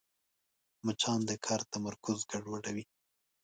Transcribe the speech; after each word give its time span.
مچان 0.85 1.19
د 1.29 1.31
کار 1.45 1.61
تمرکز 1.73 2.19
ګډوډوي 2.31 2.83